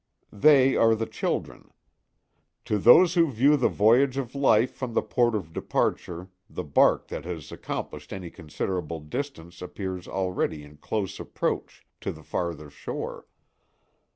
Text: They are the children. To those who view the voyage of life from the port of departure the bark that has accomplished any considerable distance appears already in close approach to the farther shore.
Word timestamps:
They 0.33 0.75
are 0.75 0.95
the 0.95 1.05
children. 1.05 1.69
To 2.65 2.79
those 2.79 3.13
who 3.13 3.31
view 3.31 3.55
the 3.55 3.67
voyage 3.67 4.17
of 4.17 4.33
life 4.33 4.71
from 4.73 4.95
the 4.95 5.03
port 5.03 5.35
of 5.35 5.53
departure 5.53 6.29
the 6.49 6.63
bark 6.63 7.09
that 7.09 7.23
has 7.25 7.51
accomplished 7.51 8.11
any 8.11 8.31
considerable 8.31 8.99
distance 8.99 9.61
appears 9.61 10.07
already 10.07 10.63
in 10.63 10.77
close 10.77 11.19
approach 11.19 11.85
to 11.99 12.11
the 12.11 12.23
farther 12.23 12.71
shore. 12.71 13.27